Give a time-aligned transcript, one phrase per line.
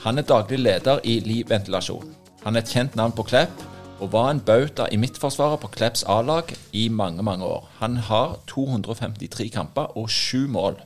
[0.00, 2.14] Han er daglig leder i Liv Ventilasjon.
[2.44, 3.52] Han er et kjent navn på Klepp,
[4.00, 7.66] og var en bauta i Midtforsvaret på Klepps A-lag i mange, mange år.
[7.82, 10.78] Han har 253 kamper og sju mål.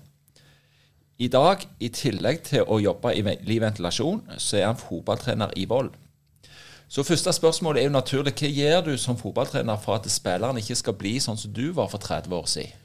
[1.19, 5.69] I dag, i tillegg til å jobbe i Liv Ventilasjon, så er han fotballtrener i
[5.71, 5.93] Vold.
[6.89, 8.35] Så første spørsmål er jo naturlig.
[8.35, 11.87] Hva gjør du som fotballtrener for at spilleren ikke skal bli sånn som du var
[11.93, 12.81] for 30 år siden?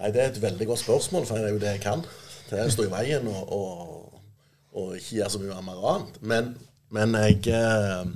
[0.00, 2.02] Nei, Det er et veldig godt spørsmål, for det er jo det jeg kan.
[2.50, 4.19] Det er å stå i veien og, og,
[4.76, 6.18] og ikke gjøre så mye mer annet.
[6.22, 6.50] Men,
[6.94, 8.10] men jeg eh,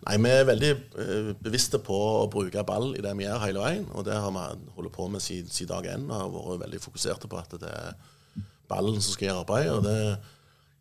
[0.00, 3.62] Nei, Vi er veldig eh, bevisste på å bruke ball i det vi gjør hele
[3.62, 3.86] veien.
[3.94, 6.08] Og det har vi holdt på med siden, si dag én.
[6.10, 7.94] Har vært veldig fokuserte på at det er
[8.70, 9.74] ballen som skal gjøre arbeidet.
[9.76, 10.39] og det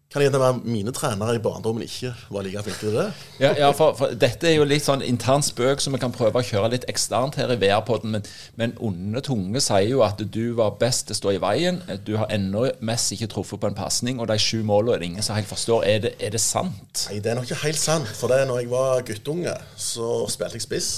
[0.09, 3.05] kan gjerne være mine trenere i barndommen ikke var like flinke til det.
[3.37, 6.41] Ja, ja for, for, Dette er jo litt sånn intern spøk som vi kan prøve
[6.41, 8.25] å kjøre litt eksternt her i VR-poden, Men,
[8.57, 11.77] men onde tunge sier jo at du var best til å stå i veien.
[12.07, 15.11] Du har ennå mest ikke truffet på en pasning, og de sju målene er det
[15.11, 15.85] ingen som helt forstår.
[15.85, 17.05] Er det, er det sant?
[17.11, 18.09] Nei, det er nok ikke helt sant.
[18.17, 20.91] For det når jeg var guttunge, så spilte jeg spiss.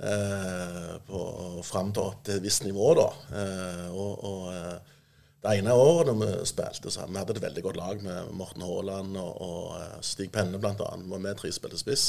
[0.00, 1.18] Eh, på,
[1.66, 3.10] fram til et visst nivå, da.
[3.42, 4.96] Eh, og, og eh,
[5.40, 8.64] det ene året da vi spilte sammen, vi hadde et veldig godt lag med Morten
[8.66, 10.90] Haaland og, og eh, Stig Penne bl.a.
[11.00, 12.04] Vi tre spilte spiss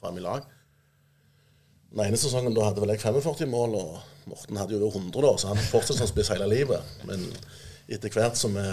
[0.00, 0.48] frem i lag.
[1.92, 5.32] Den ene sesongen da hadde vel jeg 45 mål, og Morten hadde jo 100, da,
[5.38, 6.96] så han fortsatte som spiss hele livet.
[7.06, 7.22] Men
[7.92, 8.66] etter hvert som vi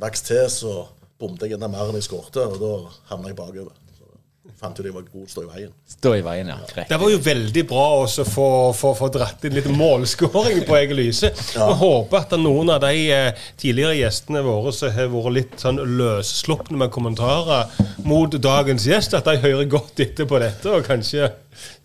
[0.00, 0.74] vokste til, så
[1.20, 2.72] bomte jeg enda mer enn jeg skårte, og da
[3.12, 3.81] havna jeg bakover
[4.62, 5.72] fant jo det var god å stå i veien.
[5.96, 6.58] Stå i veien, ja.
[6.70, 6.88] Greit.
[6.90, 8.46] Det var jo veldig bra å få,
[8.78, 11.32] få, få dratt inn litt målskåring på Egil Lyse.
[11.56, 11.68] Ja.
[11.72, 15.82] Vi håper at noen av de eh, tidligere gjestene våre som har vært litt sånn
[15.98, 17.70] løsslupne med kommentarer
[18.06, 21.32] mot dagens gjest, at de hører godt etter på dette og kanskje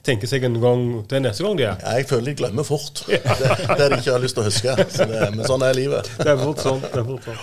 [0.07, 1.81] tenker seg en gang til neste gang de er.
[1.83, 3.03] Ja, jeg føler de glemmer fort.
[3.11, 3.19] Ja.
[3.41, 4.75] Det, det de ikke har lyst til å huske.
[4.93, 6.09] Så det, men sånn er livet.
[6.21, 6.83] Det er fort sånn.
[6.85, 7.41] Det er fort sånn.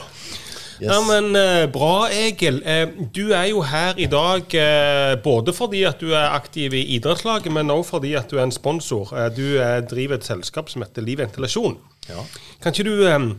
[0.81, 0.89] Yes.
[0.91, 2.61] Ja, men eh, Bra, Egil.
[2.67, 6.83] Eh, du er jo her i dag eh, både fordi at du er aktiv i
[6.97, 9.15] idrettslaget, men også fordi at du er en sponsor.
[9.37, 9.47] Du
[9.91, 11.79] driver et selskap som heter Liv Ventilasjon.
[12.09, 12.27] Ja.
[12.63, 13.35] Kan ikke du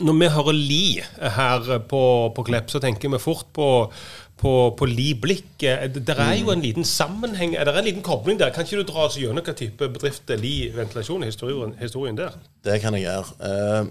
[0.00, 3.90] Når vi hører Li her på, på Klepp, så tenker vi fort på
[4.40, 5.60] på, på Li Blikk.
[5.60, 8.54] Det er jo en liten sammenheng, det er en liten kobling der.
[8.54, 12.38] Kan ikke du dra oss gjennom hva type bedrift Li Ventilasjon er historien, historien der?
[12.64, 13.36] Det kan jeg gjøre.
[13.44, 13.90] Uh,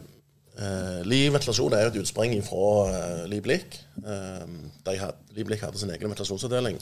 [1.08, 3.78] Liv ventilasjon er jo et utspring fra uh, Liv Blikk.
[4.04, 4.44] Uh,
[5.36, 6.82] Liv Blikk hadde sin egen ventilasjonsavdeling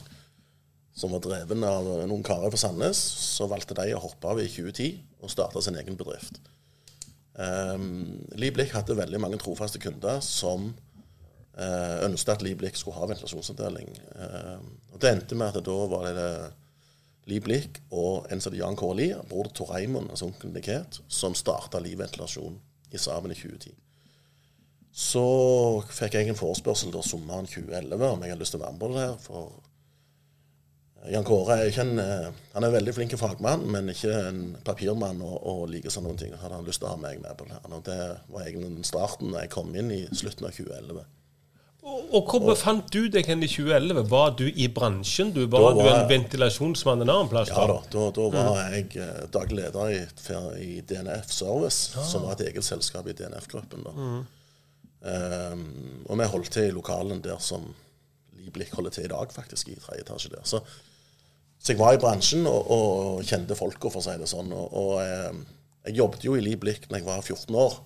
[0.98, 2.98] som var dreven av noen karer fra Sandnes.
[2.98, 6.40] Så valgte de å hoppe av i 2010 og starte sin egen bedrift.
[7.38, 10.72] Um, Liv Blikk hadde veldig mange trofaste kunder som
[11.54, 13.92] uh, ønsket at Liv Blikk skulle ha ventilasjonsavdeling.
[14.18, 14.58] Uh,
[14.94, 16.32] og Det endte med at da var det
[17.30, 20.56] Liv Blikk og en som het Jan Kåre Lie, bror til Tor Eimond, altså onkelen
[20.56, 22.58] Likhet, som starta Liv ventilasjon
[22.92, 23.74] i sammen i 2010.
[24.98, 25.24] Så
[25.94, 28.82] fikk jeg en forespørsel da sommeren 2011 om jeg hadde lyst til å være med
[28.82, 29.18] på det her.
[29.22, 34.10] For Jan Kåre er ikke en, eh, han er en veldig flink fagmann, men ikke
[34.28, 36.34] en papirmann og, og liker sånne ting.
[36.34, 37.70] Hadde han lyst til å ha meg med på det her.
[37.70, 38.00] Og det
[38.34, 41.06] var egentlig starten da jeg kom inn i slutten av 2011.
[41.86, 44.00] Og hvor befant du deg hen i 2011?
[44.10, 45.30] Var du i bransjen?
[45.34, 47.52] Du, var, var du en ventilasjonsmann en annen plass?
[47.52, 48.72] Ja da, da, da var mm.
[48.74, 50.00] jeg eh, daglig leder i,
[50.64, 52.06] i, DNF Service, ah.
[52.08, 53.86] som var et eget selskap i DNF-gruppen.
[53.94, 54.18] Mm.
[54.98, 55.62] Um,
[56.08, 57.68] og vi holdt til i lokalen der som
[58.38, 60.42] Liblik holder til i dag, faktisk, i tredje etasje der.
[60.48, 60.62] Så,
[61.58, 64.50] så, jeg var i bransjen og, og kjente folka, for å si det sånn.
[64.56, 65.44] Og, og um,
[65.86, 67.78] jeg jobbet jo i Liblik da jeg var 14 år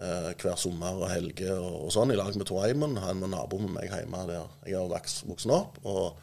[0.00, 2.98] eh, hver sommer og helger og, og, sånn, i lag med Tor Eimen.
[3.04, 5.78] Han var nabo med meg hjemme der jeg har vokst opp.
[5.84, 6.18] og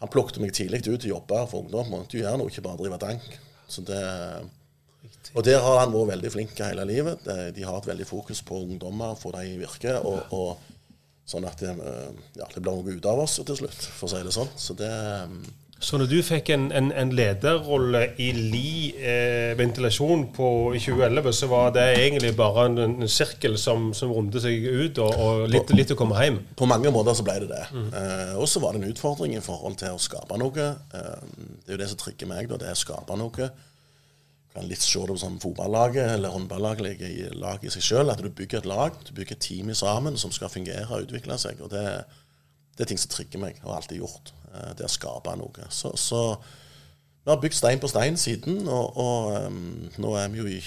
[0.00, 1.92] Han plukket meg tidlig ut til å jobbe for ungdom.
[1.92, 3.38] Måtte jo gjøre noe, ikke bare drive dank.
[3.70, 4.02] Så det,
[5.34, 7.26] og der har han vært veldig flink hele livet.
[7.54, 9.94] De har et veldig fokus på ungdommer, få dem i virke.
[10.00, 10.78] og, og
[11.30, 11.72] sånn at det,
[12.38, 14.50] ja, det blir noe ut av oss til slutt, for å si det sånn.
[14.58, 14.90] Så det,
[15.80, 21.32] Så når du fikk en, en, en lederrolle i Li eh, ventilasjon på, i 2011,
[21.38, 25.46] så var det egentlig bare en, en sirkel som, som rundet seg ut, og, og
[25.48, 26.36] litt, litt, å komme hjem?
[26.58, 27.62] På mange måter så ble det det.
[27.72, 27.88] Mm.
[27.96, 30.68] Eh, og så var det en utfordring i forhold til å skape noe.
[30.68, 31.26] Eh,
[31.64, 33.50] det er jo det som trigger meg, da, det er å skape noe.
[34.50, 38.12] Du kan litt se det som fotballaget eller håndballaget ligger i lag i seg sjøl.
[38.12, 41.40] At du bygger et lag, du bygger et team sammen som skal fungere og utvikle
[41.40, 41.62] seg.
[41.64, 41.86] og det
[42.80, 44.30] det er ting som trigger meg, og har alltid gjort.
[44.54, 45.66] Eh, det å skape noe.
[45.70, 46.22] Så, så,
[47.20, 50.60] vi har bygd stein på stein siden, og, og um, nå er vi jo i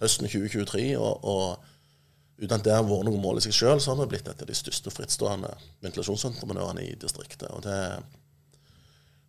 [0.00, 0.86] høsten 2023.
[0.96, 4.14] og, og uten at det har vært noe mål i seg sjøl, så har vi
[4.14, 5.50] blitt et av de største frittstående
[5.84, 7.50] ventilasjonsentreprenørene i distriktet.
[7.52, 7.76] og det,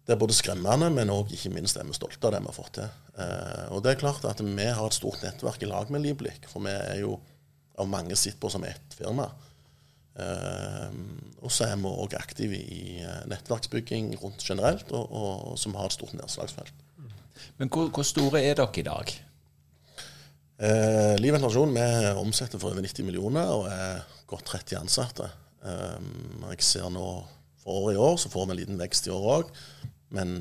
[0.08, 2.56] det er både skremmende, men òg ikke minst er vi stolte av det vi har
[2.56, 2.96] fått til.
[3.18, 6.48] Eh, og det er klart at vi har et stort nettverk i lag med Livblikk,
[6.54, 7.18] for vi er jo
[7.82, 9.28] av mange sett på som ett firma.
[10.12, 10.92] Uh,
[11.42, 15.88] og så er vi òg aktive i uh, nettverksbygging rundt generelt, og, og, som har
[15.88, 16.74] et stort nedslagsfelt.
[17.58, 19.14] Men hvor, hvor store er dere i dag?
[20.62, 21.86] Uh, Liv Internasjon vi
[22.22, 25.30] omsetter for over 90 millioner og er godt 30 ansatte.
[25.62, 27.06] Um, jeg ser nå
[27.62, 29.50] for året i år så får vi en liten vekst i år òg.
[30.14, 30.36] Men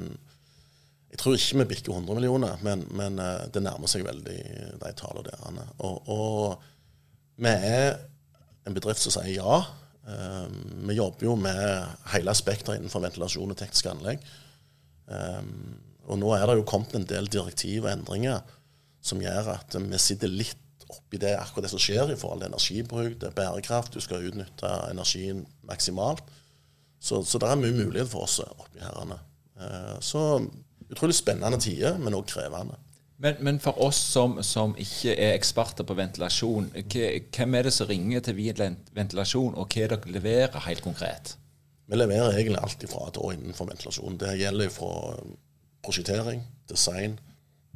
[1.11, 4.39] jeg tror ikke vi bikker 100 millioner, men, men uh, det nærmer seg veldig
[4.83, 5.73] de tallene der.
[5.87, 7.97] Og, og vi er
[8.67, 9.61] en bedrift som sier ja.
[10.11, 11.61] Um, vi jobber jo med
[12.15, 14.25] hele spekteret innenfor ventilasjon og tekniske anlegg.
[15.11, 15.77] Um,
[16.11, 18.41] og nå er det jo kommet en del direktiv og endringer
[19.05, 20.59] som gjør at vi sitter litt
[20.91, 24.27] oppi det akkurat det som skjer i forhold til energibruk, det er bærekraft, du skal
[24.27, 26.25] utnytte energien maksimalt.
[27.01, 29.21] Så, så det er mye mulighet for oss oppi herrene.
[29.61, 30.25] Uh, så
[30.91, 32.77] utrolig spennende tider, men òg krevende.
[33.21, 37.89] Men, men, for oss som, som, ikke er eksperter på ventilasjon, hvem er det som
[37.91, 38.39] ringer til
[38.97, 41.35] ventilasjon, og hva dere leverer helt konkret?
[41.91, 44.17] Vi leverer egentlig alt ifra til og innenfor ventilasjon.
[44.23, 44.95] Det gjelder fra
[45.85, 47.19] prosjektering, design,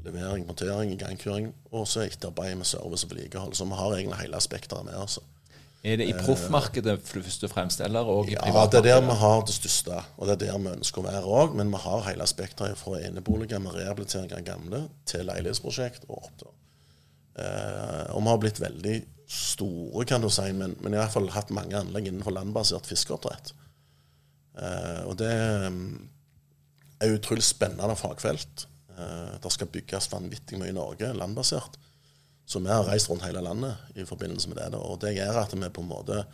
[0.04, 3.54] levering, montering, igangkjøring, og så etterarbeid med service og vedlikehold.
[3.58, 5.18] Så vi har egentlig hele spekteret med oss.
[5.84, 8.54] Er det i proffmarkedet først og fremst, eller òg i privatmarkedet?
[8.56, 11.04] Ja, det er der vi har det største, og det er der vi ønsker å
[11.04, 11.56] være òg.
[11.60, 16.38] Men vi har hele spekteret fra eneboliger med rehabilitering av gamle til leilighetsprosjekt og opp
[16.40, 16.54] til.
[17.36, 18.96] Eh, og vi har blitt veldig
[19.34, 23.52] store, kan du si, men, men i hvert fall hatt mange anlegg innenfor landbasert fiskeoppdrett.
[24.56, 25.34] Eh, og det
[25.68, 25.88] mm,
[27.04, 28.66] er utrolig spennende fagfelt.
[28.94, 31.76] Eh, det skal bygges vanvittig mye i Norge, landbasert.
[32.46, 34.74] Så vi har reist rundt hele landet i forbindelse med det.
[34.78, 36.24] Og det gjør at vi på en måte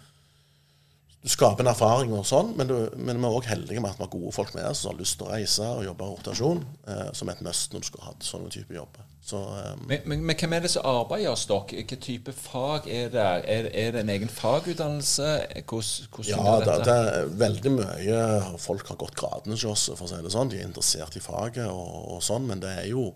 [1.20, 3.98] Du skaper en erfaring og sånn, men, du, men vi er òg heldige med at
[3.98, 6.14] vi har gode folk med oss som har lyst til å reise og jobbe i
[6.14, 9.04] rotasjon, eh, som er et must når du skal ha sånne type jobber.
[9.20, 11.66] Så, um, men, men, men, hvem er det som arbeider hos dere?
[11.74, 13.26] Hvilken type fag er det?
[13.52, 15.28] Er, er det en egen fagutdannelse?
[15.68, 18.22] Hvordan, hvordan ja, det, det, er veldig mye
[18.64, 20.54] Folk har gått gradene hos oss, for å si det sånn.
[20.54, 23.10] De er interessert i faget og, og sånn, men det er jo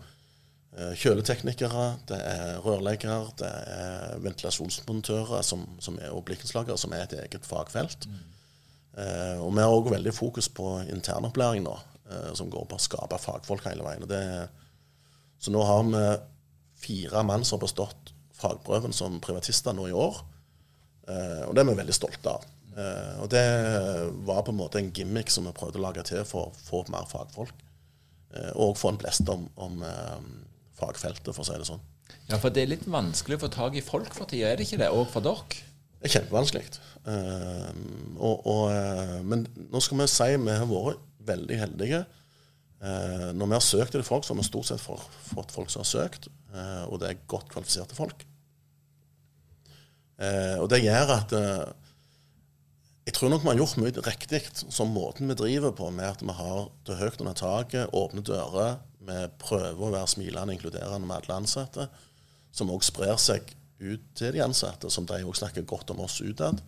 [0.75, 7.15] kjøleteknikere, det er rørleggere, det er ventilasjonsmontører som, som er, og blikkenslagere, som er et
[7.21, 8.09] eget fagfelt.
[8.11, 8.23] Mm.
[8.95, 11.75] Eh, og vi har òg veldig fokus på internopplæring nå,
[12.11, 14.07] eh, som går på å skape fagfolk hele veien.
[14.11, 14.23] Det,
[15.43, 16.05] så nå har vi
[16.85, 20.21] fire mann som har bestått fagprøven som privatister nå i år.
[21.09, 22.47] Eh, og det er vi veldig stolte av.
[22.75, 23.45] Eh, og det
[24.27, 26.85] var på en måte en gimmick som vi prøvde å lage til for å få
[26.93, 27.55] mer fagfolk.
[28.35, 29.83] Eh, og få en blest om, om
[30.85, 31.85] fagfeltet, for å si det sånn.
[32.29, 34.69] Ja, for det er litt vanskelig å få tak i folk for tida, er det
[34.69, 34.93] ikke det?
[34.93, 35.65] Òg for dere?
[36.05, 36.67] Det er kjempevanskelig.
[37.05, 37.71] Uh,
[38.19, 42.03] og, og, uh, men nå skal vi si vi har vært veldig heldige.
[42.85, 45.81] Uh, når vi har søkt etter folk, så har vi stort sett fått folk som
[45.81, 46.29] har søkt,
[46.87, 48.21] og det er godt kvalifiserte folk.
[50.63, 51.33] og det gjør at
[53.05, 56.23] jeg tror nok vi har gjort mye riktig som måten vi driver på, med at
[56.23, 61.17] vi har det høyt under taket, åpne dører, vi prøver å være smilende inkluderende med
[61.19, 61.89] alle ansatte,
[62.55, 63.51] som òg sprer seg
[63.83, 66.61] ut til de ansatte, som de òg snakker godt om oss utad.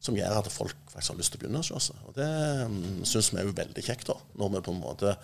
[0.00, 1.90] Som gjør at folk faktisk har lyst til å begynne hos oss.
[2.08, 2.28] Og det
[2.64, 4.16] um, syns vi er jo veldig kjekt, da.
[4.40, 5.16] Når vi på en måte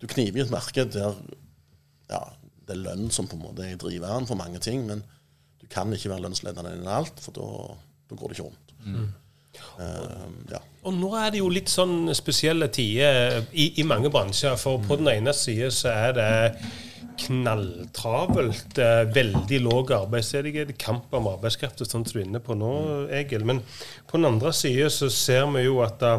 [0.00, 1.14] Du kniver i et marked der
[2.10, 2.20] ja,
[2.66, 5.00] det er lønn som på en måte er driveren for mange ting, men
[5.60, 7.46] du kan ikke være lønnsledende innen alt, for da
[8.12, 8.74] går det ikke rundt.
[8.84, 9.06] Mm.
[9.76, 10.62] Uh, ja.
[10.86, 14.54] Og nå er det jo litt sånn spesielle tider i, i mange bransjer.
[14.60, 16.28] For på den ene siden så er det
[17.26, 18.78] knalltravelt.
[19.14, 22.72] Veldig lav arbeidsledighet, kamp om arbeidskrefter, sånn som du er inne på nå,
[23.18, 23.46] Egil.
[23.48, 23.62] Men
[24.06, 26.12] på den andre siden så ser vi jo at da,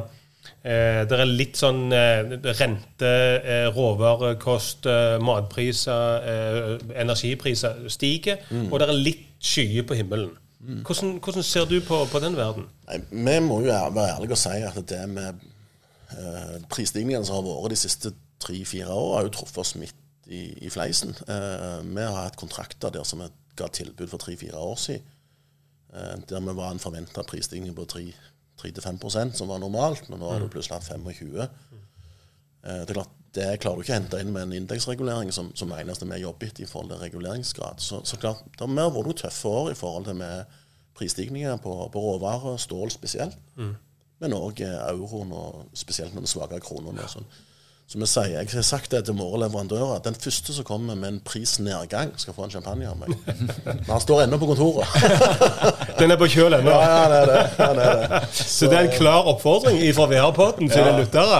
[0.63, 6.73] eh, det er litt sånn eh, rente, eh, råvarekost, eh, matpriser, eh,
[7.05, 8.43] energipriser stiger.
[8.49, 8.67] Mm.
[8.71, 10.33] Og det er litt skyer på himmelen.
[10.57, 12.65] Hvordan, hvordan, ser du på, på den verden?
[12.87, 15.43] Nei, vi må jo være ærlige og si at det med
[16.17, 19.95] eh, prisstigningen som har vært de siste tre-fire åra, har jo truffet oss midt
[20.25, 21.13] i, i fleisen.
[21.27, 25.13] Eh, vi har hatt kontrakter der som vi ga tilbud for tre-fire år siden.
[25.93, 30.43] Eh, der vi var en forventa prisstigning på 3-5% som var normalt, men nå har
[30.43, 31.47] det plutselig hatt 25 eh,
[32.63, 35.73] Det er klart, det klarer du ikke å hente inn med en indeksregulering som, som
[35.75, 37.81] eneste vi jobber etter i forhold til reguleringsgrad.
[37.83, 40.57] Så, så klart, det har mer vært tøffe år i forhold til med
[40.97, 43.75] prisstigninger på, på råvarer, stål spesielt, mm.
[44.23, 46.97] men òg euroen, og spesielt med den svake kronen.
[46.97, 47.29] og sånn.
[47.87, 50.01] Som jeg sier, jeg har sagt det til våre leverandører.
[50.03, 53.13] Den første som kommer med en prisnedgang, skal få en champagne av meg.
[53.63, 54.91] Men han står ennå på kontoret.
[56.01, 56.73] Den er på kjøl ennå?
[56.73, 57.45] Ja, ja, det er det.
[57.55, 58.19] Det, det.
[58.27, 60.97] Så, Så, det er en klar oppfordring fra VR-podden til ja.
[60.99, 61.39] lyttere.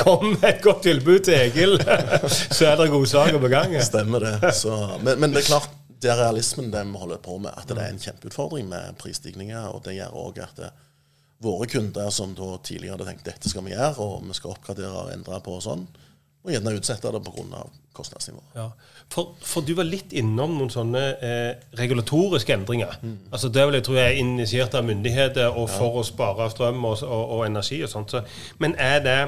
[0.00, 1.76] Kom med et godt tilbud til Egil,
[2.56, 3.76] så er det godsaker på gang.
[3.84, 4.54] Stemmer det.
[4.56, 5.68] Så, men, men, det er klart,
[6.00, 7.52] det er realismen det vi holder på med.
[7.52, 9.68] At det er en kjempeutfordring med prisstigninger.
[9.76, 10.72] Og det gjør òg at det,
[11.42, 15.04] våre kunder som da tidligere hadde tenkt dette skal vi gjøre, og vi skal oppgradere
[15.06, 15.86] og endre på og sånn,
[16.42, 17.62] og gjerne utsette det pga.
[17.92, 18.54] kostnadsnivået.
[18.56, 18.70] Ja.
[19.12, 22.96] For, for, du var litt innom noen sånne eh, regulatoriske endringer.
[23.02, 23.18] Mm.
[23.30, 26.00] Altså Det vil jeg tro er initiert av myndigheter og for ja.
[26.00, 28.14] å spare strøm og, og, og energi og sånt.
[28.14, 28.24] Så,
[28.58, 29.18] men er det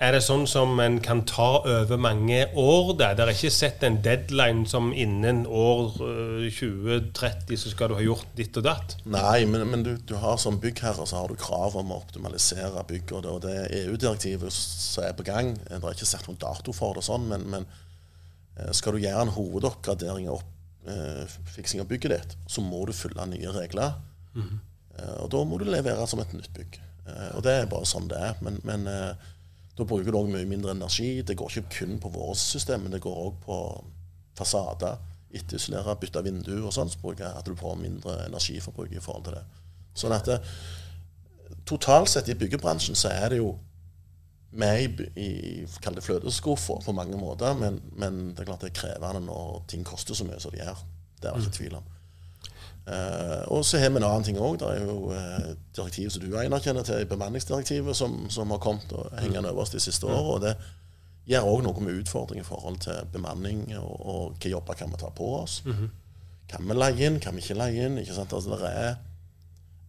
[0.00, 2.92] er det sånn som en kan ta over mange år?
[2.96, 3.16] der?
[3.16, 8.04] Det er ikke sett en deadline som innen år 2030 øh, så skal du ha
[8.06, 8.94] gjort ditt og datt?
[9.04, 12.84] Nei, men, men du, du, har som byggherre så har du krav om å optimalisere
[12.88, 13.28] bygget.
[13.28, 16.96] Og det, er EU-direktivet som er på gang, det er ikke satt noen dato for
[16.96, 17.66] det, sånn, men, men
[18.56, 20.40] øh, skal du gjøre en hovedoppgradering og
[20.88, 24.00] oppfiksing eh, av bygget ditt, så må du følge nye regler.
[24.32, 24.64] Mm -hmm.
[25.20, 26.80] Og da må du levere som et nytt bygg.
[27.34, 28.34] Og det er bare sånn det er.
[28.40, 28.88] men, men
[29.80, 31.22] da bruker du òg mye mindre energi.
[31.26, 33.56] Det går ikke kun på våre system, men det går òg på
[34.38, 35.00] fasader.
[35.30, 39.38] Etterisolere, bytte vindu og sånn, så bruker at du får mindre energiforbruk i forhold til
[39.38, 39.44] det.
[40.00, 40.40] Sånn at det,
[41.68, 43.52] totalt sett i byggebransjen så er det jo
[44.50, 45.30] med i, i
[45.64, 49.84] det fløteskuffer på mange måter, men, men, det er klart det er krevende når ting
[49.86, 50.82] koster så mye som de gjør.
[51.20, 51.90] Det er det ikke tvil om.
[52.90, 54.56] Uh, og så har vi en annen ting òg.
[54.58, 58.90] Det er jo uh, direktiv som du Einar kjenner til, bemanningsdirektivet, som, som, har kommet
[58.92, 60.34] og hengende over oss de siste årene.
[60.34, 60.54] Og det
[61.30, 64.98] gjør òg noe med utfordringer i forhold til bemanning og, og hvilke jobber kan vi
[64.98, 65.62] ta på oss.
[65.64, 65.88] Mm -hmm.
[66.50, 67.98] Kan vi leie inn, kan vi ikke leie inn?
[67.98, 68.32] Ikke sant?
[68.32, 68.94] Altså, det er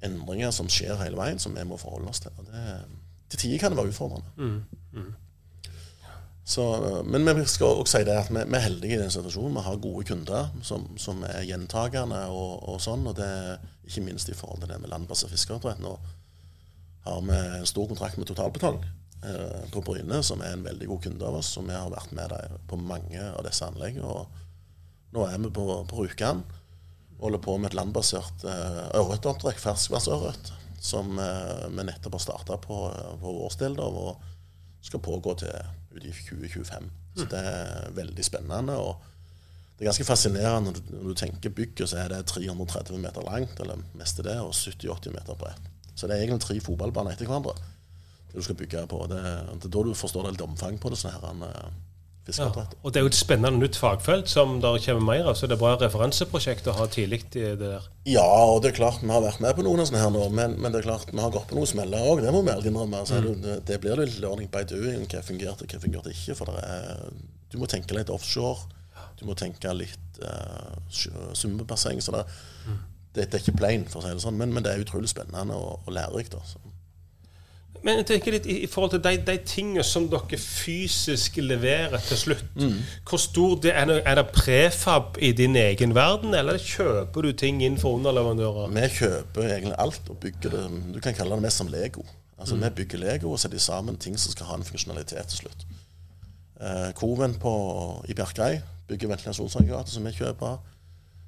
[0.06, 2.32] endringer som skjer hele veien, som vi må forholde oss til.
[2.38, 2.80] Og det,
[3.30, 4.28] til tider kan det være utfordrende.
[4.38, 5.14] Mm -hmm.
[6.44, 6.64] Så,
[7.06, 9.60] men vi skal også si det at vi, vi, er heldige i den situasjonen.
[9.60, 13.06] Vi har gode kunder som, som er gjentagende og, og, sånn.
[13.08, 13.30] Og det
[13.88, 15.84] ikke minst i forhold til det med landbasert fiskeoppdrett.
[15.84, 15.94] Nå
[17.06, 21.06] har vi en stor kontrakt med Totalbetong eh, på Bryne, som er en veldig god
[21.06, 21.54] kunde av oss.
[21.62, 24.10] Og vi har vært med dem på mange av disse anleggene.
[24.10, 26.44] Og nå er vi på, på Rjukan
[27.22, 32.82] holder på med et landbasert eh, ørretoppdrett, ferskvannsørret, som eh, vi nettopp har starta på,
[33.22, 33.78] på vår del.
[33.86, 34.28] og
[34.82, 36.92] skal pågå til ut i 2025.
[37.18, 38.78] Så det er veldig spennende.
[38.78, 39.08] og
[39.76, 43.82] det er ganske fascinerende når du tenker bygget, så er det 330 meter langt, eller
[43.98, 45.70] mest er det, og 70-80 meter bredt.
[45.96, 47.56] Så det er egentlig tre fotballbaner etter hverandre
[48.32, 49.00] det du skal bygge på.
[49.12, 49.22] Det,
[49.62, 51.00] det er da du forstår det litt omfang på det.
[51.02, 51.72] sånn her,
[52.30, 52.48] ja,
[52.84, 55.56] og Det er jo et spennende nytt fagfelt som der kommer mer av, så det
[55.56, 57.88] er bra referanseprosjekt å ha tidlig i det der.
[58.06, 60.28] Ja, og det er klart vi har vært med på noen av sånne her nå,
[60.30, 62.22] men, men, det er klart vi har gått på noen smeller òg.
[62.22, 63.02] Det må vi ærlig innrømme.
[63.02, 63.42] Altså, mm.
[63.42, 65.08] det, det, blir litt learning by doing.
[65.10, 66.38] Hva fungerte, hva fungerte ikke.
[66.38, 67.10] For er,
[67.50, 68.70] du må tenke litt offshore.
[69.18, 72.04] Du må tenke litt uh, svømmebasseng.
[72.06, 72.24] Så det,
[72.68, 72.78] mm.
[73.16, 75.10] det, det, er ikke plain, for å si det sånn, men, men det er utrolig
[75.10, 76.38] spennende og, og lærerikt.
[76.38, 76.62] Altså.
[77.82, 82.02] Men jeg tenker litt i, i forhold til de, de tingene som dere fysisk leverer
[82.06, 82.44] til slutt.
[82.60, 82.78] Mm.
[83.10, 87.64] Hvor stor det, er, er det prefab i din egen verden, eller kjøper du ting
[87.66, 88.70] inn for underleverandører?
[88.78, 92.06] Vi kjøper egentlig alt og bygger det Du kan kalle det mest som Lego.
[92.38, 92.64] Altså mm.
[92.64, 95.66] Vi bygger Lego og setter sammen ting som skal ha en funksjonalitet til slutt.
[96.62, 97.56] Eh, Koven på,
[98.10, 100.62] i Bjerkreim bygger ventilasjonsaggregater som vi kjøper.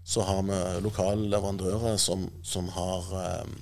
[0.05, 3.53] Så har vi lokale leverandører som, som har eh,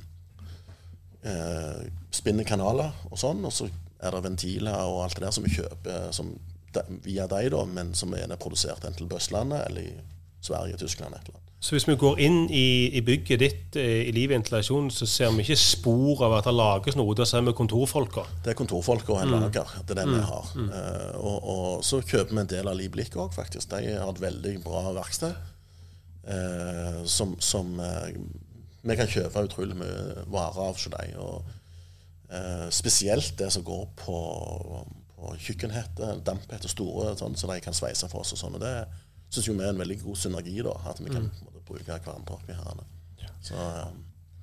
[1.24, 3.44] eh, spinner kanaler og sånn.
[3.48, 3.70] Og så
[4.02, 6.34] er det ventiler og alt det der som vi kjøper som,
[7.06, 9.96] via deg, da, men som er produsert enten på Østlandet eller i
[10.42, 11.52] Sverige, Tyskland et eller annet.
[11.62, 15.30] Så hvis vi går inn i, i bygget ditt eh, i Liv Ventilasjon, så ser
[15.36, 17.14] vi ikke spor av at det lages noe?
[17.14, 18.24] Da ser vi kontorfolka?
[18.42, 19.36] Det er kontorfolka og en mm.
[19.36, 19.76] lager.
[19.86, 20.16] Det er det mm.
[20.16, 20.48] vi har.
[20.58, 20.72] Mm.
[20.74, 23.70] Uh, og, og, så kjøper vi en del av Liv Blikk òg, faktisk.
[23.76, 25.38] De har et veldig bra verksted.
[26.26, 28.10] Uh, som, som uh,
[28.82, 31.16] vi kan kjøpe utrolig mye varer av hos dem.
[31.22, 34.20] Og eh, spesielt det som går på,
[35.16, 38.34] på kjøkkenhetter, og store, sånn, så de kan sveise for oss.
[38.36, 38.76] og sånn, og Det
[39.32, 41.44] syns vi er en veldig god synergi, da, at vi kan mm.
[41.46, 42.88] måte, bruke hverandre oppi her.
[43.42, 43.58] Så,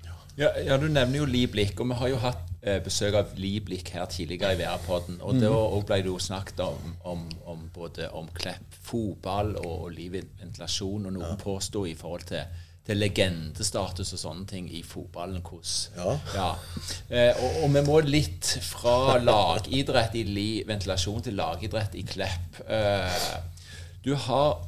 [0.04, 0.14] ja.
[0.38, 3.90] Ja, ja, Du nevner jo Liblik, og vi har jo hatt eh, besøk av Liblik
[3.94, 5.18] her tidligere i VR-podden.
[5.26, 5.50] Og da
[5.82, 11.16] ble det jo snakket om, om, om både om Klepp fotball og, og livventilasjon, og
[11.18, 16.48] noen påsto i forhold til, til legendestatus og sånne ting i fotballen hvordan Ja.
[17.10, 22.62] Eh, og, og vi må litt fra lagidrett i Li ventilasjon til lagidrett i Klepp.
[22.64, 23.28] Eh,
[24.04, 24.62] du har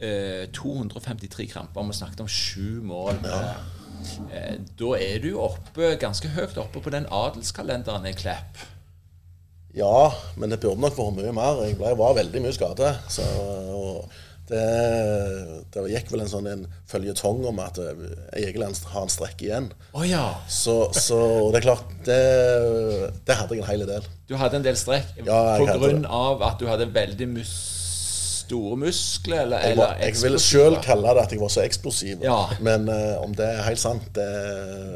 [0.00, 1.84] eh, 253 kramper.
[1.90, 3.20] Vi snakket om sju mål.
[3.28, 3.54] Ja.
[4.32, 8.64] Eh, da er du oppe, ganske høyt oppe på den adelskalenderen i Klepp.
[9.76, 11.62] Ja, men det burde nok vært mye mer.
[11.68, 12.92] Jeg var veldig mye skadet.
[13.12, 13.24] Så,
[13.72, 14.08] og
[14.50, 14.62] det,
[15.74, 17.78] det gikk vel en sånn en føljetong om at
[18.38, 19.68] Egeland har en strekk igjen.
[19.92, 20.24] Oh, ja.
[20.50, 21.20] Så, så
[21.52, 22.18] det er klart, det,
[23.28, 24.10] det hadde jeg en hel del.
[24.28, 26.48] Du hadde en del strekk Ja, pga.
[26.48, 27.54] at du hadde veldig mus
[28.52, 29.40] store muskler?
[29.40, 32.22] Eller, Jeg, var, jeg vil sjøl kalle det at jeg var så eksplosiv.
[32.24, 32.38] Ja.
[32.60, 34.28] Men uh, om det er helt sant, det,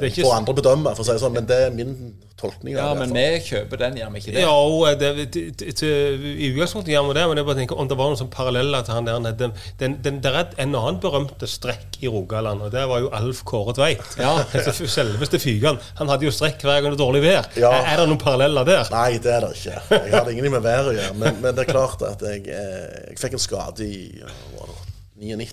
[0.01, 0.95] er ikke får andre bedømme.
[0.97, 1.95] For å si det sånn, men det er min
[2.37, 2.75] tolkning.
[2.77, 3.07] Ja, av det.
[3.07, 4.43] men vi kjøper den, gjør vi ikke det?
[4.45, 7.89] Ja, og det, til, til, I utgangspunktet gjør vi det, men jeg bare tenker om
[7.91, 9.51] det var noen sånn paralleller til han der nede.
[9.81, 13.43] Den, den, det er en annen berømte strekk i Rogaland, og det var jo Alf
[13.49, 14.05] Kåre Tveit.
[14.21, 14.37] Ja.
[14.67, 15.77] Altså, Selveste Fygan.
[16.01, 17.51] Han hadde jo strekk hver gang det var dårlig vær.
[17.61, 17.71] Ja.
[17.77, 18.89] Er, det noen paralleller der?
[18.93, 19.77] Nei, det er det ikke.
[19.93, 21.19] Jeg hadde ingenting med været å gjøre.
[21.21, 24.73] Men, men det er klart at jeg, eh, jeg fikk en skade i ja, var
[25.21, 25.53] 99,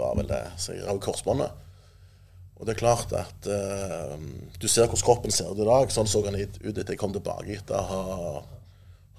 [0.00, 0.40] var vel det.
[0.60, 1.63] Så jeg rav korsbåndet.
[2.64, 4.12] Og det er klart at eh,
[4.56, 5.90] du ser hvordan kroppen ser ut i dag.
[5.92, 8.38] Sånn så han ut etter jeg kom tilbake etter å ha,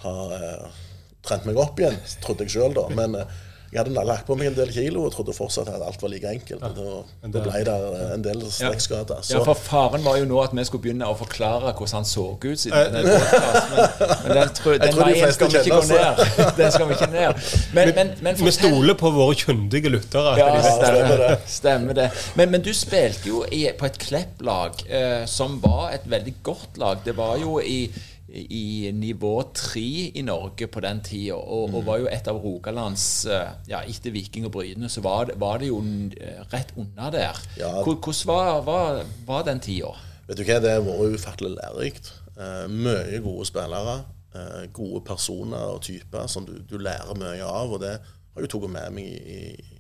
[0.01, 0.79] ha eh,
[1.21, 2.87] trent meg opp igjen, trodde jeg sjøl da.
[2.97, 3.35] Men eh,
[3.75, 6.29] jeg hadde lagt på meg en del kilo og trodde fortsatt at alt var like
[6.31, 6.61] enkelt.
[6.63, 7.73] Og da, da ble det
[8.15, 9.19] en del strekkskader.
[9.33, 12.23] Ja, for Faren var jo nå at vi skulle begynne å forklare hvordan han så
[12.39, 12.45] ut.
[12.61, 16.23] siden denne podcasten, men, men den, tro, den veien skal vi ikke gå ned.
[16.61, 17.43] Den skal vi ikke ned.
[17.75, 20.37] Men, men, men Vi stoler på våre kyndige lyttere.
[20.39, 21.29] Ja, De stemmer det.
[21.35, 21.37] det.
[21.57, 22.09] Stemmer det.
[22.39, 26.79] Men, men du spilte jo i, på et Klepp-lag eh, som var et veldig godt
[26.79, 27.03] lag.
[27.03, 27.89] Det var jo i,
[28.27, 33.05] i nivå tre i Norge på den tida, og, og var jo et av Rogalands
[33.29, 37.39] eh, Ja, etter Viking og Bryne, så var var det jo eh, rett unna der.
[37.59, 37.71] Ja.
[37.85, 39.93] Hvordan var, var, var den tida?
[40.25, 42.11] Vet du hva, det har vært ufattelig lærerikt.
[42.33, 43.99] Eh, mye gode spillere.
[44.35, 47.77] Eh, gode personer og typer som du, du lærer mye av.
[47.77, 49.75] Og det har jeg tatt med meg i, i, i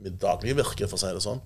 [0.00, 1.42] i mitt daglige virke, for å si det sånn.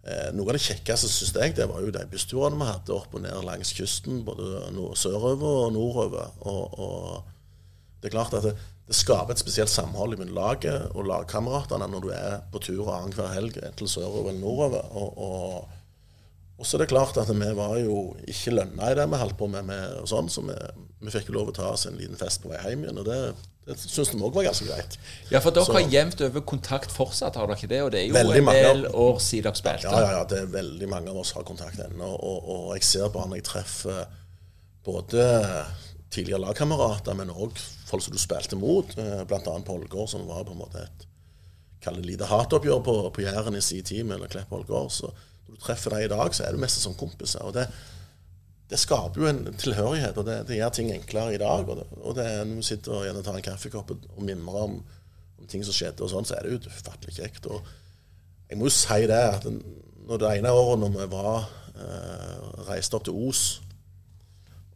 [0.00, 3.16] Eh, noe av det kjekkeste synes jeg, det var jo de bussturene vi hadde opp
[3.16, 4.22] og ned langs kysten.
[4.26, 6.30] Både nord sørover og nordover.
[6.48, 8.54] Og, og det er klart at det,
[8.88, 13.30] det skaper et spesielt samhold mellom laget og lagkameratene når du er på tur annenhver
[13.36, 14.88] helg, enten sørover eller nordover.
[14.96, 15.76] og, og
[16.60, 19.38] og så er det klart at vi var jo ikke lønna i det vi holdt
[19.40, 20.56] på med, med og sånn, så vi,
[21.00, 23.00] vi fikk jo lov å ta oss en liten fest på vei hjem igjen.
[23.00, 23.16] Og det,
[23.64, 24.98] det syns vi òg var ganske greit.
[25.32, 27.80] Ja, for dere Så- har jevnt over kontakt fortsatt, har dere ikke det?
[27.86, 29.88] Og det er jo en del år siden dere spilte.
[29.88, 32.10] Ja, ja, ja, det er veldig mange av oss har kontakt ennå.
[32.12, 34.04] Og, og jeg ser på han jeg treffer
[34.84, 35.24] både
[36.10, 37.56] tidligere lagkamerater, men òg
[37.88, 39.56] folk som du spilte mot, eh, bl.a.
[39.66, 41.06] Polgård, som var på en måte et
[41.80, 44.92] kall det lite hatoppgjør på, på Jæren i sin tid, eller Klepp Ålgård.
[45.50, 47.42] Når du treffer dem i dag, så er du mest som kompiser.
[47.42, 47.66] og det
[48.70, 51.66] det skaper jo en tilhørighet, og det, det gjør ting enklere i dag.
[51.66, 54.22] Og det, og det er når vi sitter og gjerne tar en kaffekopp og, og
[54.22, 54.76] mimrer om,
[55.40, 57.48] om ting som skjedde, og sånn, så er det jo ufattelig kjekt.
[57.50, 57.66] Og
[58.46, 62.98] jeg må jo si det at når det ene året når vi var eh, reiste
[62.98, 63.42] opp til Os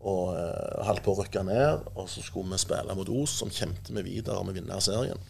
[0.04, 3.52] og eh, holdt på å rykke ned, og så skulle vi spille mot Os, som
[3.54, 5.22] kjempet vi videre om å vinne serien.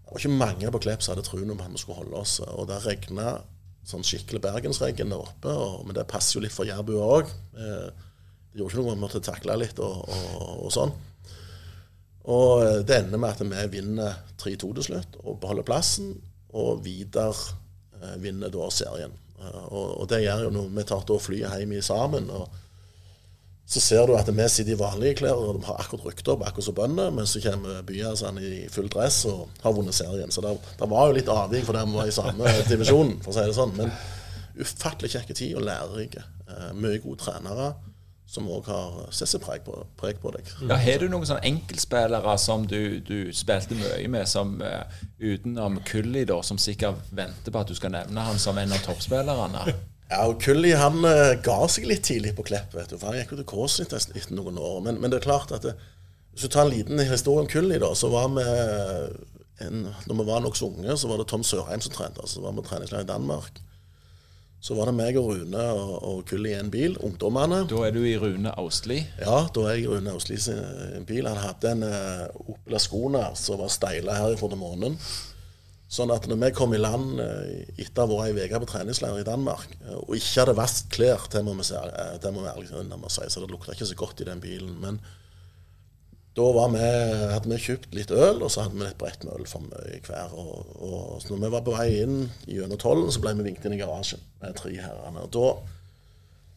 [0.00, 2.40] Det var ikke mange på Klepp som hadde troen om at vi skulle holde oss.
[2.42, 3.36] Og det regna
[3.86, 7.30] sånn skikkelig bergensregn der oppe, og, men det passer jo litt for jærbua òg.
[7.56, 8.08] Eh,
[8.50, 10.94] det gjorde ikke noe, vi måtte takle litt og, og, og sånn.
[12.30, 16.12] Og det ender med at vi vinner 3-2 til slutt og beholder plassen.
[16.52, 17.36] Og Vidar
[18.00, 19.14] eh, vinner da serien.
[19.38, 22.28] Eh, og, og det gjør jo noe Vi tar da flyet hjem sammen.
[22.30, 22.50] og
[23.70, 26.40] så ser du at vi sitter i vanlige klær og de har akkurat rykt opp,
[26.42, 30.32] akkurat som bøndene, men så kommer Byasand i full dress og har vunnet serien.
[30.34, 33.30] Så det, det var jo litt avvik for dem vi var i samme divisjon, for
[33.30, 33.76] å si det sånn.
[33.78, 33.94] Men
[34.58, 36.24] ufattelig kjekke tid og lærerike.
[36.50, 37.70] Eh, mye gode trenere
[38.30, 40.50] som òg har sett seg preg på, preg på deg.
[40.62, 45.80] Ja, Har du noen sånne enkeltspillere som du, du spilte mye med, som uh, utenom
[45.86, 49.64] Kulli, da, som sikkert venter på at du skal nevne han som en av toppspillerne?
[50.10, 53.20] Ja, og Kulli han eh, ga seg litt tidlig på Klepp, vet du, for han
[53.20, 54.80] gikk jo til CrossFit etter noen år.
[54.86, 55.76] Men, men det er klart at det,
[56.34, 58.44] hvis du tar en liten historie om Kulli, da, så var vi
[59.60, 62.26] en, Når vi var nokså unge, så var det Tom Sørheim som trente.
[62.26, 63.60] Så var vi treningslag i Danmark.
[64.60, 67.62] Så var det meg og Rune og, og Kulli i en bil, ungdommene.
[67.70, 68.98] Da er du i Rune Austli.
[69.20, 71.28] Ja, da er jeg i Rune Austli sin bil.
[71.28, 74.98] Han hadde en uh, Opel Ascona som var steila her i forrige månen.
[75.90, 78.68] Sånn at når vi kom i land eh, etter å ha vært ei uke på
[78.70, 82.30] treningsleir i Danmark, eh, og ikke hadde vasket klær, det må vi si, eh, det
[82.30, 84.76] må vi ærlig innrømme, si, så det lukta ikke så godt i den bilen.
[84.84, 85.00] Men
[86.38, 86.84] da vi,
[87.34, 89.98] hadde vi kjøpt litt øl, og så hadde vi et brett med øl for mye
[90.06, 90.30] hver.
[90.38, 93.74] Og, og når vi var på vei inn gjennom tollen, så ble vi vinket inn
[93.74, 95.26] i garasjen med tre herrene.
[95.26, 95.48] Og da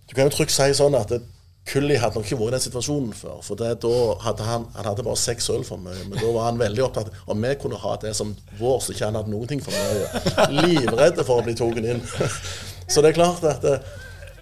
[0.03, 1.23] Du kan jo trygt si sånn at det,
[1.63, 3.37] Kulli hadde nok ikke vært i den situasjonen før.
[3.45, 3.93] For det, da
[4.25, 6.01] hadde han, han hadde bare seks øl for mye.
[6.09, 9.07] Men da var han veldig opptatt om vi kunne ha det som vår, så ikke
[9.07, 10.49] han hadde noen ting for mye.
[10.59, 12.03] Livredde for å bli tatt inn.
[12.91, 13.77] Så det er klart at det,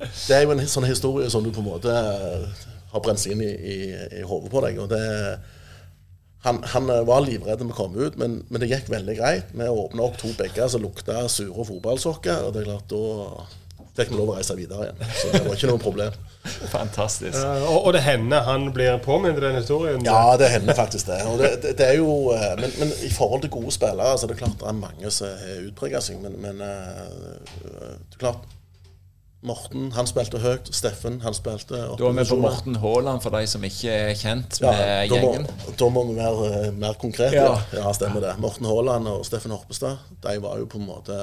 [0.01, 3.51] det er jo en sånn historie som du på en måte har brent inn i,
[3.53, 3.75] i,
[4.17, 4.79] i hodet på deg.
[4.81, 5.03] og det
[6.41, 9.51] han, han var livredd vi kom ut, men, men, det gikk veldig greit.
[9.53, 12.47] Vi åpna opp to begger som lukta sure fotballsokker.
[12.47, 15.03] Og det er klart, da fikk vi lov å reise videre igjen.
[15.19, 16.17] Så det var ikke noe problem.
[16.75, 17.37] Fantastisk.
[17.37, 20.05] Uh, og, og, det hender han blir påminnet den historien?
[20.05, 21.19] Ja, det hender faktisk det.
[21.37, 24.33] det, det, det er jo, eh, men, men, i forhold til gode spillere så er
[24.33, 26.17] det klart det er mange som har utprega seg.
[26.23, 28.49] Men, men uh, det er klart
[29.41, 30.69] Morten han spilte høyt.
[30.69, 34.59] Steffen han spilte Da er vi på Morten Haaland, for de som ikke er kjent
[34.61, 35.47] med ja, da gjengen.
[35.49, 37.39] Må, da må vi være mer konkrete.
[37.39, 37.55] Ja.
[37.73, 38.35] ja, stemmer det.
[38.41, 41.17] Morten Haaland og Steffen Horpestad de var jo på en måte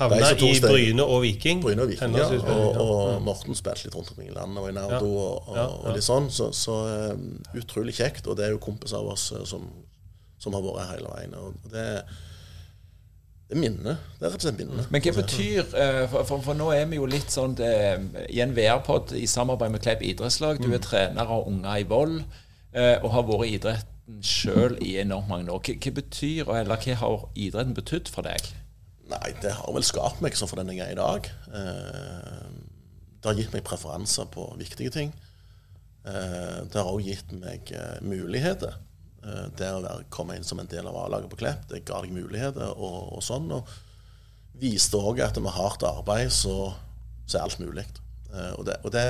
[0.00, 1.60] Havna i Bryne og Viking.
[1.60, 2.28] Bryne og Viking, ja.
[2.40, 5.26] Og, og, Morten spilte litt rundt omkring i landet og i Nardo ja.
[5.26, 6.30] og, og, og, litt sånn.
[6.32, 6.76] Så, så
[7.12, 7.26] um,
[7.60, 8.28] utrolig kjekt.
[8.30, 9.66] Og det er jo kompiser av oss uh, som,
[10.40, 11.36] som, har vært her hele veien.
[11.36, 11.84] Og det,
[13.50, 13.96] det er minne.
[14.16, 14.86] Det er rett og slett minne.
[14.88, 17.74] Men hva betyr uh, for, for, for, nå er vi jo litt sånn det,
[18.32, 20.62] i en VR-pod i samarbeid med Klepp idrettslag.
[20.64, 20.86] Du er mm.
[20.88, 25.52] trener av unger i vold uh, og har vært i idretten sjøl i enormt mange
[25.52, 25.60] år.
[25.60, 28.48] Hva, hva betyr, eller hva har idretten betydd for deg?
[29.10, 31.26] Nei, det har vel skapt meg sånn for den jeg er i dag.
[31.56, 32.50] Eh,
[33.20, 35.10] det har gitt meg preferanser på viktige ting.
[36.06, 38.78] Eh, det har òg gitt meg eh, muligheter.
[39.20, 42.14] Det å være, komme inn som en del av A-laget på Klepp, det ga deg
[42.16, 43.50] muligheter og, og sånn.
[43.52, 43.68] Og
[44.62, 46.70] viste òg at med hardt arbeid så,
[47.26, 47.84] så er alt mulig.
[48.30, 49.02] Og, det, og det,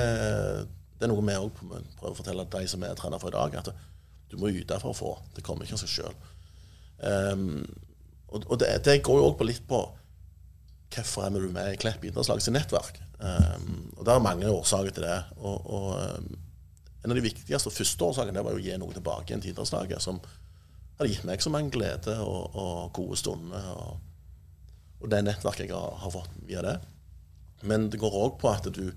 [0.97, 3.55] det, er noe vi òg prøver å fortelle de som er trener for i dag,
[3.61, 3.71] at
[4.33, 5.13] du må yte for å få.
[5.37, 6.19] Det kommer ikke av seg sjøl.
[8.31, 9.81] Og, og det, det, går jo òg litt på
[10.91, 12.99] hvorfor er du med i Klepp idrettslag sitt nettverk.
[13.21, 15.19] Um, og Det er mange årsaker til det.
[15.39, 16.31] Og, og um,
[17.03, 20.03] En av de viktigste og første årsakene var å gi noe tilbake igjen til idrettslaget,
[20.03, 20.19] som
[20.99, 23.69] hadde gitt meg så mange glede og, og gode stunder.
[23.73, 23.95] Og,
[24.99, 26.75] og, det nettverket jeg har, har, fått via det.
[27.65, 28.91] Men det går òg på at du,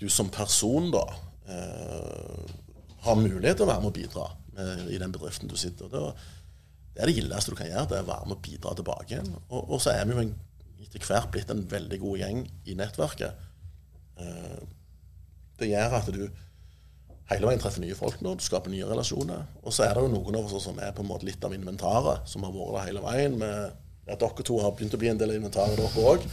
[0.00, 1.06] du, som person da
[1.48, 2.44] uh,
[3.06, 5.88] har mulighet til å være med og bidra med, i den bedriften du sitter.
[5.88, 6.04] Det,
[6.98, 9.12] det er det gildeste du kan gjøre, det er å være med og bidra tilbake
[9.12, 9.28] igjen.
[9.38, 10.32] Og, og, så er vi jo en,
[10.82, 13.44] etter hvert blitt en veldig god gjeng i nettverket.
[14.18, 14.64] Uh,
[15.60, 16.24] det gjør at du
[17.28, 19.44] hele veien treffer nye folk nå, du skaper nye relasjoner.
[19.62, 21.54] Og så er det jo noen av oss som er på en måte litt av
[21.54, 23.36] inventaret, som har vært der hele veien.
[23.38, 23.76] Med,
[24.08, 26.26] ja, dere to har begynt å bli en del av inventaret, dere òg.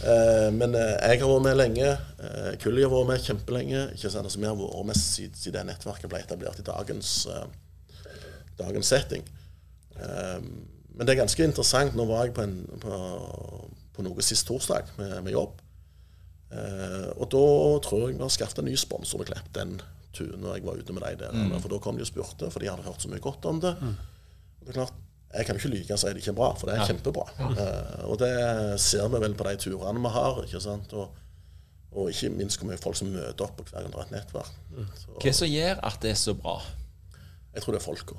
[0.00, 1.90] Eh, men uh, jeg har vært med lenge.
[2.62, 3.82] Kulli har vært med kjempelenge.
[3.98, 4.24] Ikke sant?
[4.24, 7.18] Altså, vi har vært med siden, siden nettverket ble etablert i dagens,
[8.56, 9.28] dagens setting.
[10.00, 10.50] Ehm,
[10.94, 11.96] men det er ganske interessant.
[11.96, 13.00] Nå var jeg på, en, på,
[13.96, 15.60] på noe sist torsdag med, med jobb.
[16.50, 17.42] Uh, og da
[17.86, 19.76] tror jeg vi har skaffet en ny sponsor med Klepp den
[20.10, 21.36] turen når jeg var ute med deg der.
[21.36, 21.54] Mm.
[21.62, 23.76] For da kom de og spurte, for de hadde hørt så mye godt om det.
[23.78, 23.94] Mm.
[24.60, 24.98] Det er klart,
[25.30, 26.86] Jeg kan jo ikke lyve og si det ikke er bra, for det er ja.
[26.90, 27.24] kjempebra.
[27.38, 28.34] Uh, og det
[28.82, 30.40] ser vi vel på de turene vi har.
[30.42, 30.92] ikke sant?
[30.98, 31.14] Og,
[31.92, 34.16] og ikke minst hvor mye folk som møter opp på hver gang det er et
[34.16, 34.56] nettverk.
[34.74, 34.88] Mm.
[35.22, 36.56] Hva som gjør at det er så bra?
[37.54, 38.18] Jeg tror det er folka.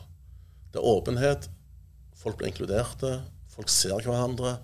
[0.71, 1.49] Det er åpenhet,
[2.21, 3.19] Folk blir inkluderte.
[3.51, 4.57] Folk ser hverandre.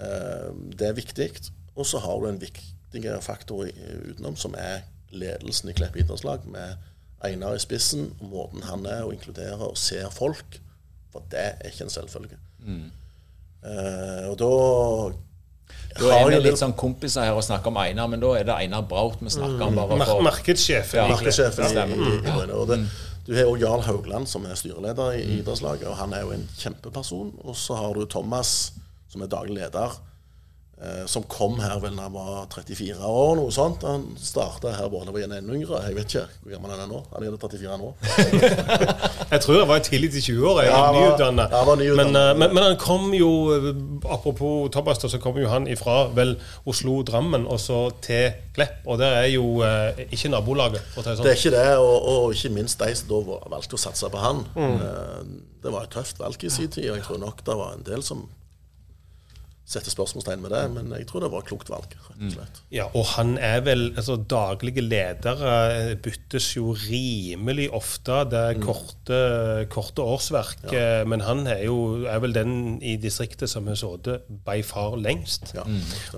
[0.00, 1.30] Eh, det er viktig.
[1.76, 6.76] Og så har du en viktigere faktor utenom, som er ledelsen i Klepp idrettslag, med
[7.24, 10.60] Einar i spissen, og måten han er å inkludere og ser folk.
[11.12, 12.38] For det er ikke en selvfølge.
[12.66, 12.88] Mm.
[13.66, 14.50] Uh, og da
[15.96, 18.54] da er vi litt sånn kompiser her og snakker om Einar, men da er det
[18.54, 19.78] Einar Braut vi snakker om.
[19.78, 20.22] bare for...
[20.26, 20.98] Markedssjefen.
[21.00, 22.78] Ja, markedssjefen ja, i, i, i, og det,
[23.26, 26.44] du har òg Jarl Haugland, som er styreleder i idrettslaget, og han er jo en
[26.60, 27.32] kjempeperson.
[27.42, 28.72] Og så har du Thomas,
[29.10, 29.96] som er daglig leder.
[30.76, 33.80] Eh, som kom her vel da han var 34 år, noe sånt.
[33.88, 35.78] Han starta her han var enda yngre.
[35.86, 37.00] Jeg vet ikke hvor gammel han er nå.
[37.14, 37.92] Han er 34 nå.
[39.32, 40.60] jeg tror han var tidlig til 20 år.
[40.68, 41.48] Ja, nyutdanna.
[41.48, 43.72] Ja, men, men, men, han kom jo eh,
[44.04, 46.36] Apropos Thomas, så kom jo han ifra vel
[46.68, 48.84] Oslo-Drammen og så til Klepp.
[48.84, 50.84] Og det er jo uh, ikke nabolaget.
[50.92, 51.24] For å si sånn.
[51.24, 54.20] Det er ikke det, og, og, ikke minst de som da valgte å satse på
[54.20, 54.44] han.
[54.52, 55.36] Mm.
[55.64, 57.88] Det var et tøft valg i sin tid, og jeg tror nok det var en
[57.88, 58.28] del som
[59.66, 62.60] setter spørsmålstegn ved det, men jeg tror det var et klokt valg, rett og slett.
[62.70, 68.20] Ja, og han er vel altså Daglige ledere byttes jo rimelig ofte.
[68.30, 69.18] Det er korte,
[69.72, 70.68] korte årsverk.
[70.70, 71.02] Ja.
[71.08, 75.50] Men han er jo er vel den i distriktet som har sittet by far lengst.
[75.58, 75.66] Ja.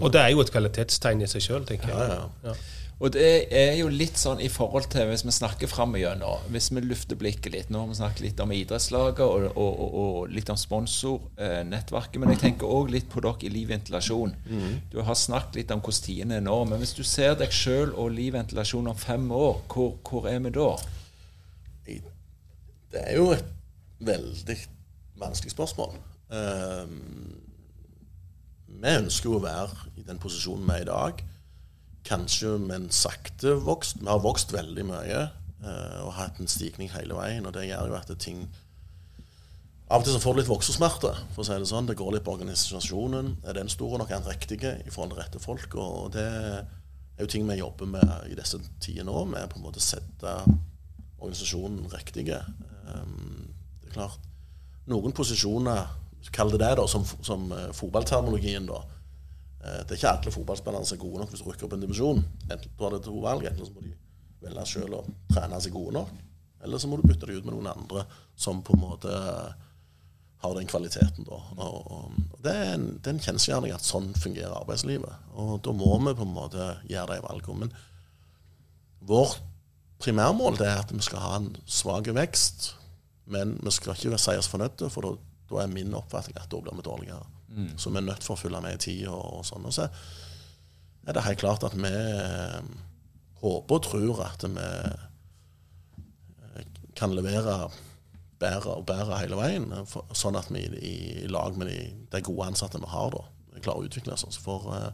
[0.03, 2.19] Og det er jo et kvalitetstegn i seg sjøl, tenker jeg.
[2.19, 2.59] Ja, ja.
[2.99, 6.19] Og det er jo litt sånn i forhold til hvis vi snakker framover
[6.51, 9.93] Hvis vi lufter blikket litt Nå har vi snakket litt om idrettslaget og, og, og,
[10.03, 12.19] og litt om sponsornettverket.
[12.19, 14.35] Men jeg tenker òg litt på dere i Liv Ventilasjon.
[14.91, 16.59] Du har snakket litt om hvordan tidene er nå.
[16.67, 20.43] Men hvis du ser deg sjøl og Liv Ventilasjon om fem år, hvor, hvor er
[20.43, 20.73] vi da?
[22.89, 23.47] Det er jo et
[24.03, 24.59] veldig
[25.21, 25.95] vanskelig spørsmål.
[26.35, 27.39] Um,
[28.69, 31.28] vi ønsker jo å være i den posisjonen vi er i dag.
[32.07, 34.01] Kanskje, men sakte vokst.
[34.01, 37.47] Vi har vokst veldig mye eh, og hatt en stigning hele veien.
[37.47, 38.47] Og det gjør jo at ting
[39.89, 41.87] Av og til så får du litt voksesmerter, for å si det sånn.
[41.89, 43.31] Det går litt på organisasjonen.
[43.49, 44.11] Er den stor nok?
[44.13, 45.77] Er den riktig i forhold til rette folk?
[45.81, 49.65] Og det er jo ting vi jobber med i disse tider nå, med på en
[49.65, 50.35] måte sette
[51.17, 52.29] organisasjonen riktig.
[52.85, 53.49] Um,
[53.81, 54.29] det er klart,
[54.93, 55.89] noen posisjoner,
[56.37, 58.83] kall det det, da, som, som eh, fotballterminologien, da.
[59.65, 61.85] Eh, det er ikke alle fotballspillere som er gode nok hvis du rykker opp en
[61.85, 62.25] divisjon.
[62.49, 63.95] Enten du har det to valg, enten så må de
[64.45, 66.13] velge selv å trene seg gode nok,
[66.63, 68.05] eller så må du bytte dem ut med noen andre
[68.39, 69.17] som på en måte
[70.39, 71.39] har den kvaliteten, da.
[71.67, 75.25] Og, det er en, det en kjensgjerning at sånn fungerer arbeidslivet.
[75.35, 77.67] Og da må vi på en måte gjøre de valgene.
[77.67, 77.73] Men
[79.11, 79.41] vårt
[79.99, 82.71] primærmål er at vi skal ha en svak vekst,
[83.27, 85.13] men vi skal ikke si oss fornøyde, for da,
[85.51, 87.27] da er min oppfatning at da blir vi dårligere.
[87.81, 89.67] Så vi er nødt for å følge med i tida og, og sånn.
[89.69, 89.89] Og så
[91.09, 92.61] er det helt klart at vi eh,
[93.41, 94.67] håper og tror at vi
[96.59, 96.65] eh,
[96.99, 97.71] kan levere
[98.39, 101.81] bedre og bedre hele veien, for, sånn at vi i, i lag med de,
[102.13, 103.25] de gode ansatte vi har, da,
[103.59, 104.39] klarer å utvikle oss.
[104.45, 104.93] For eh,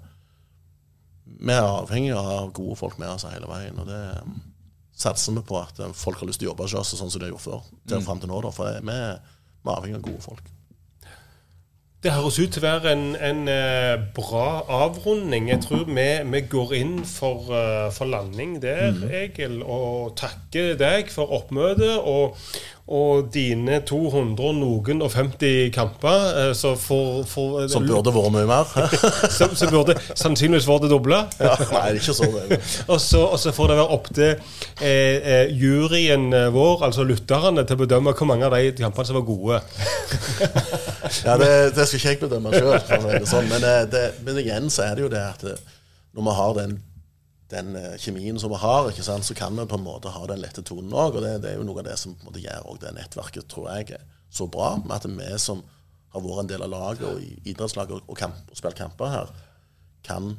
[1.25, 3.79] vi er avhengig av gode folk med oss hele veien.
[3.81, 4.03] og det
[4.95, 7.27] satser vi på at folk har lyst til å jobbe hos oss sånn som de
[7.27, 7.71] har gjort før.
[7.91, 9.19] Til frem til nå, da, for vi er
[9.73, 10.53] avhengig av gode folk.
[12.05, 15.47] Det høres ut til å være en, en eh, bra avrunding.
[15.49, 21.09] Jeg tror vi, vi går inn for, eh, for landing der, Egil, og takker deg
[21.09, 22.37] for oppmøtet og,
[22.85, 26.25] og dine 200 noen og 50 kamper.
[26.37, 28.69] eh, Så for, for, Som burde vært mye mer.
[29.39, 31.23] som, som burde sannsynligvis vært det doble.
[31.41, 32.29] ja, nei, det er ikke så.
[32.93, 37.07] Og så, og så får det være opp til eh, eh, juryen eh, vår, altså
[37.09, 39.63] lytterne, til å bedømme hvor mange av de kampene som var gode.
[41.25, 43.25] Ja, det, det skal ikke jeg bedømme sjøl.
[43.29, 43.49] Sånn.
[43.49, 46.73] Men, det, men igjen så er det jo det at når vi har den,
[47.53, 50.25] den eh, kjemien som vi har, ikke sant, så kan vi på en måte ha
[50.31, 51.19] den lette tonen òg.
[51.19, 53.49] Og det, det er jo noe av det som på en måte gjør det nettverket,
[53.51, 54.75] tror jeg, er så bra.
[54.83, 55.63] Med at vi som
[56.15, 59.33] har vært en del av laget og idrettslaget og, kamp, og spilt kamper her,
[60.07, 60.35] kan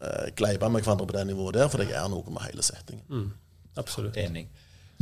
[0.00, 3.32] eh, gleipe med hverandre på det nivået der, for det gjør noe med hele settingen.
[3.80, 4.18] Absolutt.
[4.20, 4.46] Enig.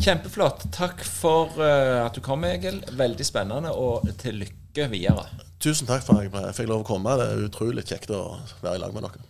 [0.00, 0.64] Kjempeflott.
[0.72, 2.78] Takk for uh, at du kom, Egil.
[2.96, 5.26] Veldig spennende, og til lykke videre.
[5.60, 7.18] Tusen takk for at jeg fikk lov å komme.
[7.20, 8.22] Det er utrolig kjekt å
[8.62, 9.29] være i lag med dere.